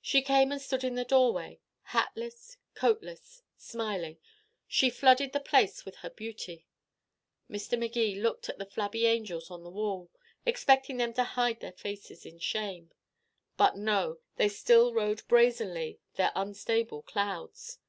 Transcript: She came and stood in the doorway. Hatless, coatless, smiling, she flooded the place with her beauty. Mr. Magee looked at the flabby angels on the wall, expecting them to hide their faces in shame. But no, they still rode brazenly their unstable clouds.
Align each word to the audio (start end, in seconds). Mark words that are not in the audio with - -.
She 0.00 0.22
came 0.22 0.52
and 0.52 0.62
stood 0.62 0.84
in 0.84 0.94
the 0.94 1.04
doorway. 1.04 1.58
Hatless, 1.86 2.58
coatless, 2.74 3.42
smiling, 3.56 4.18
she 4.68 4.88
flooded 4.88 5.32
the 5.32 5.40
place 5.40 5.84
with 5.84 5.96
her 5.96 6.10
beauty. 6.10 6.68
Mr. 7.50 7.76
Magee 7.76 8.14
looked 8.14 8.48
at 8.48 8.58
the 8.58 8.64
flabby 8.66 9.04
angels 9.06 9.50
on 9.50 9.64
the 9.64 9.70
wall, 9.70 10.12
expecting 10.46 10.98
them 10.98 11.12
to 11.14 11.24
hide 11.24 11.58
their 11.58 11.72
faces 11.72 12.24
in 12.24 12.38
shame. 12.38 12.92
But 13.56 13.76
no, 13.76 14.20
they 14.36 14.48
still 14.48 14.94
rode 14.94 15.26
brazenly 15.26 15.98
their 16.14 16.30
unstable 16.36 17.02
clouds. 17.02 17.80